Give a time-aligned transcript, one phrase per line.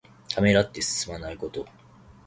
[0.29, 1.63] ためらって進まないこと。